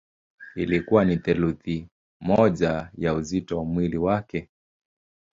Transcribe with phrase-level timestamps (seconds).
[0.55, 1.87] Ilikuwa ni theluthi
[2.21, 4.49] moja ya uzito wa mwili wake.